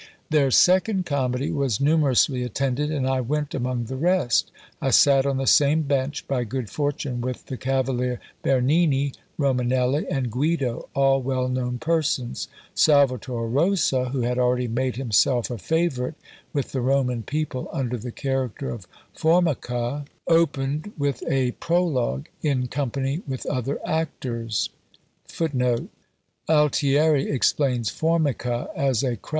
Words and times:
"Their 0.31 0.49
second 0.49 1.05
comedy 1.05 1.51
was 1.51 1.79
numerously 1.79 2.41
attended, 2.41 2.89
and 2.89 3.07
I 3.07 3.21
went 3.21 3.53
among 3.53 3.83
the 3.83 3.95
rest; 3.97 4.51
I 4.81 4.89
sat 4.89 5.27
on 5.27 5.37
the 5.37 5.45
same 5.45 5.83
bench, 5.83 6.27
by 6.27 6.43
good 6.43 6.71
fortune, 6.71 7.21
with 7.21 7.45
the 7.45 7.55
Cavalier 7.55 8.19
Bernini, 8.41 9.13
Romanelli, 9.37 10.07
and 10.09 10.31
Guido, 10.31 10.89
all 10.95 11.21
well 11.21 11.47
known 11.47 11.77
persons. 11.77 12.47
Salvator 12.73 13.45
Rosa, 13.45 14.05
who 14.09 14.21
had 14.21 14.39
already 14.39 14.67
made 14.67 14.95
himself 14.95 15.51
a 15.51 15.59
favourite 15.59 16.15
with 16.51 16.71
the 16.71 16.81
Roman 16.81 17.21
people, 17.21 17.69
under 17.71 17.99
the 17.99 18.11
character 18.11 18.71
of 18.71 18.87
Formica 19.13 20.05
opened 20.27 20.93
with 20.97 21.21
a 21.27 21.51
prologue, 21.59 22.27
in 22.41 22.65
company 22.65 23.21
with 23.27 23.45
other 23.45 23.77
actors. 23.85 24.71